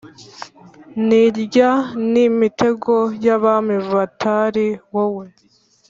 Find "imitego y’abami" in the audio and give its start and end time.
2.29-3.75